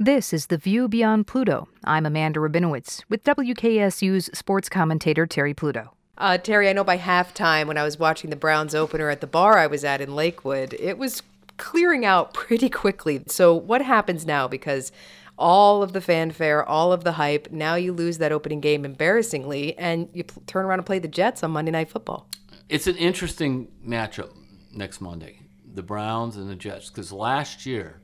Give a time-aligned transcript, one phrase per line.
[0.00, 1.66] This is The View Beyond Pluto.
[1.82, 5.92] I'm Amanda Rabinowitz with WKSU's sports commentator Terry Pluto.
[6.16, 9.26] Uh, Terry, I know by halftime when I was watching the Browns opener at the
[9.26, 11.24] bar I was at in Lakewood, it was
[11.56, 13.24] clearing out pretty quickly.
[13.26, 14.46] So, what happens now?
[14.46, 14.92] Because
[15.36, 19.76] all of the fanfare, all of the hype, now you lose that opening game embarrassingly,
[19.78, 22.28] and you p- turn around and play the Jets on Monday Night Football.
[22.68, 24.30] It's an interesting matchup
[24.72, 25.40] next Monday
[25.74, 28.00] the Browns and the Jets, because last year,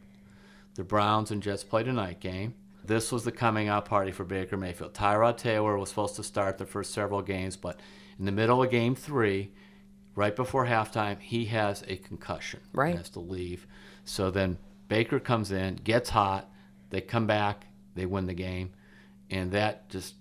[0.75, 2.55] the Browns and Jets played a night game.
[2.85, 4.93] This was the coming out party for Baker Mayfield.
[4.93, 7.81] Tyrod Taylor was supposed to start the first several games, but
[8.19, 9.53] in the middle of game three,
[10.15, 12.61] right before halftime, he has a concussion.
[12.73, 12.93] Right.
[12.93, 13.67] He has to leave.
[14.05, 16.51] So then Baker comes in, gets hot.
[16.91, 18.73] They come back, they win the game.
[19.31, 20.15] And that just,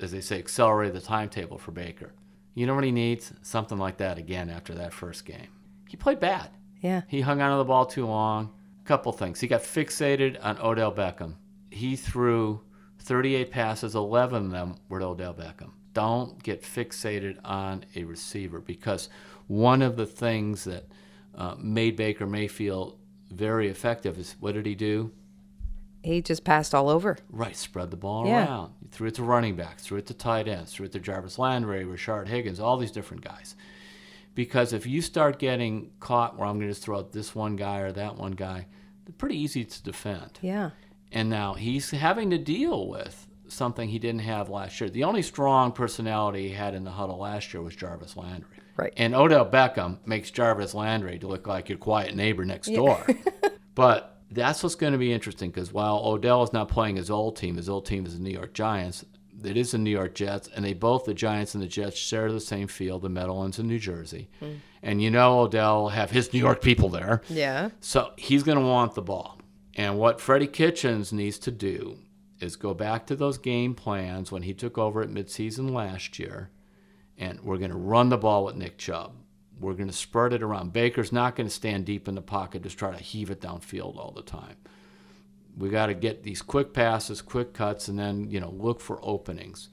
[0.00, 2.12] as they say, accelerated the timetable for Baker.
[2.54, 3.32] You know what he needs?
[3.42, 5.48] Something like that again after that first game.
[5.88, 6.50] He played bad.
[6.80, 7.02] Yeah.
[7.06, 8.52] He hung onto the ball too long.
[8.88, 9.38] Couple things.
[9.38, 11.34] He got fixated on Odell Beckham.
[11.70, 12.62] He threw
[13.00, 15.72] 38 passes, 11 of them were to Odell Beckham.
[15.92, 19.10] Don't get fixated on a receiver because
[19.46, 20.86] one of the things that
[21.34, 22.98] uh, made Baker Mayfield
[23.30, 25.12] very effective is what did he do?
[26.02, 27.18] He just passed all over.
[27.28, 28.46] Right, spread the ball Yeah.
[28.46, 28.72] around.
[28.80, 31.38] He threw it to running backs, threw it to tight ends, threw it to Jarvis
[31.38, 33.54] Landry, Rashard Higgins, all these different guys.
[34.34, 37.56] Because if you start getting caught where I'm going to just throw out this one
[37.56, 38.66] guy or that one guy,
[39.16, 40.38] pretty easy to defend.
[40.42, 40.70] Yeah.
[41.12, 44.90] And now he's having to deal with something he didn't have last year.
[44.90, 48.58] The only strong personality he had in the huddle last year was Jarvis Landry.
[48.76, 48.92] Right.
[48.96, 53.04] And Odell Beckham makes Jarvis Landry to look like your quiet neighbor next door.
[53.74, 57.36] but that's what's going to be interesting because while Odell is not playing his old
[57.36, 59.04] team, his old team is the New York Giants.
[59.44, 62.32] It is the New York Jets, and they both, the Giants and the Jets, share
[62.32, 64.28] the same field, the Meadowlands in New Jersey.
[64.40, 64.54] Hmm.
[64.82, 67.22] And you know Odell have his New York people there.
[67.28, 67.70] Yeah.
[67.80, 69.40] So he's going to want the ball.
[69.74, 71.98] And what Freddie Kitchens needs to do
[72.40, 76.50] is go back to those game plans when he took over at midseason last year.
[77.16, 79.12] And we're going to run the ball with Nick Chubb.
[79.60, 80.72] We're going to spread it around.
[80.72, 83.96] Baker's not going to stand deep in the pocket, just try to heave it downfield
[83.96, 84.56] all the time.
[85.58, 88.98] We got to get these quick passes, quick cuts, and then, you know, look for
[89.02, 89.68] openings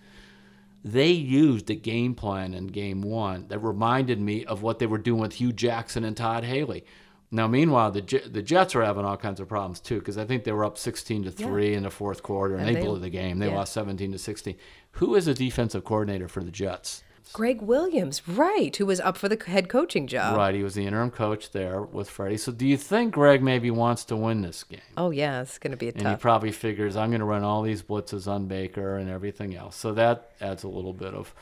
[0.85, 4.99] they used a game plan in game one that reminded me of what they were
[4.99, 6.85] doing with Hue Jackson and Todd Haley.
[7.31, 10.25] Now, meanwhile, the J- the Jets are having all kinds of problems too because I
[10.25, 12.85] think they were up 16 to three in the fourth quarter and, And they, they-
[12.85, 13.39] blew the game.
[13.39, 13.55] They yeah.
[13.55, 14.55] lost 17 to 16.
[14.91, 17.03] Who is a defensive coordinator for the Jets?
[17.33, 20.37] Gregg Williams, right, who was up for the head coaching job.
[20.37, 22.37] right, he was the interim coach there with Freddie.
[22.37, 24.81] So, do you think Gregg maybe wants to win this game?
[24.95, 27.43] Oh, yeah, it's going to be a And he probably figures I'm going to run
[27.43, 29.75] all these blitzes on Baker and everything else.
[29.75, 31.33] So that adds a little bit of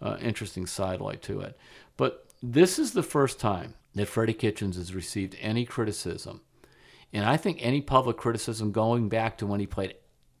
[0.00, 1.58] uh, interesting sidelight to it.
[1.96, 6.40] But this is the first time that Freddie Kitchens has received any criticism.
[7.12, 9.94] And I think any public criticism going back to when he played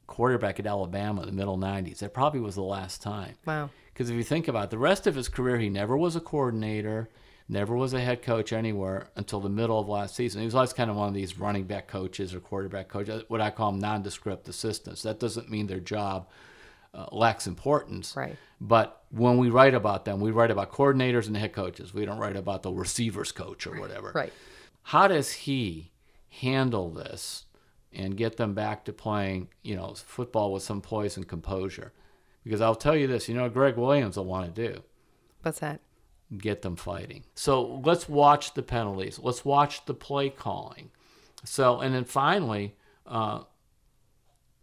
[0.06, 3.34] quarterback at Alabama in the middle 90s, that probably was the last time.
[3.46, 3.70] wow.
[3.92, 6.20] Because if you think about it, the rest of his career, he never was a
[6.20, 7.08] coordinator,
[7.48, 10.40] never was a head coach anywhere until the middle of last season.
[10.40, 13.40] He was always kind of one of these running back coaches or quarterback coaches, what
[13.40, 15.02] I call them nondescript assistants.
[15.02, 16.28] That doesn't mean their job
[16.92, 18.16] uh, lacks importance.
[18.16, 18.36] Right.
[18.60, 21.94] But when we write about them, we write about coordinators and head coaches.
[21.94, 24.12] We don't write about the receivers coach or whatever.
[24.14, 24.32] Right.
[24.82, 25.92] How does he
[26.40, 27.44] handle this
[27.94, 31.92] and get them back to playing, you know, football with some poise and composure?
[32.42, 34.82] Because I'll tell you this, you know, Gregg Williams will want to do
[35.42, 35.80] What's that?
[36.36, 37.24] get them fighting.
[37.34, 39.18] So let's watch the penalties.
[39.22, 40.90] Let's watch the play calling.
[41.44, 42.74] So and then finally,
[43.06, 43.42] uh,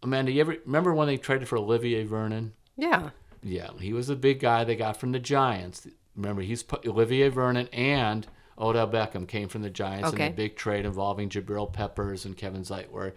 [0.03, 2.53] Amanda, you ever remember when they traded for Olivier Vernon?
[2.75, 3.11] Yeah.
[3.43, 5.87] Yeah, he was a big guy they got from the Giants.
[6.15, 8.27] Remember, he's Olivier Vernon and
[8.61, 10.27] Odell Beckham came from the Giants Okay.
[10.27, 13.13] in a big trade involving Jabril Peppers and Kevin Zeitler.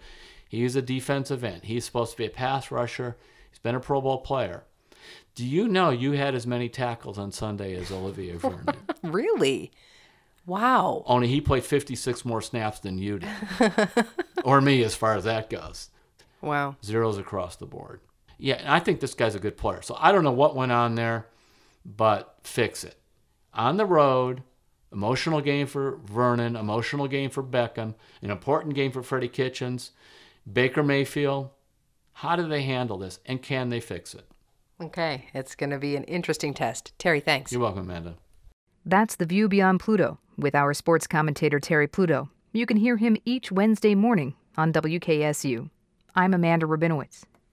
[0.49, 1.63] He's a defensive end.
[1.65, 3.15] He's supposed to be a pass rusher.
[3.51, 4.63] He's been a Pro Bowl player.
[5.35, 8.65] Do you know you had as many tackles on Sunday as Olivier Vernon?
[9.03, 9.71] Really?
[10.45, 11.03] Wow.
[11.05, 13.29] Only he played 56 more snaps than you did.
[14.43, 15.89] or me, as far as that goes.
[16.41, 16.75] Wow.
[16.83, 17.99] Zeros across the board.
[18.37, 19.81] Yeah, and I think this guy's a good player.
[19.81, 21.27] So I don't know what went on there,
[21.85, 22.95] but fix it.
[23.53, 24.43] On the road,
[24.95, 29.91] emotional game for Vernon, emotional game for Beckham, an important game for Freddie Kitchens,
[30.51, 31.49] Baker Mayfield.
[32.13, 34.25] How do they handle this, and can they fix it?
[34.81, 35.25] Okay.
[35.33, 36.93] It's going to be an interesting test.
[36.97, 37.51] Terry, thanks.
[37.51, 38.15] You're welcome, Amanda.
[38.85, 42.29] That's The View Beyond Pluto with our sports commentator Terry Pluto.
[42.53, 45.69] You can hear him each Wednesday morning on WKSU.
[46.15, 47.23] I'm Amanda Rabinowitz.